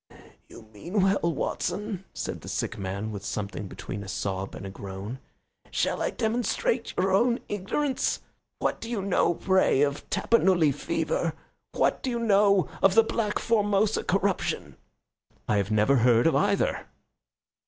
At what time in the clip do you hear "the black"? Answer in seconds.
12.95-13.37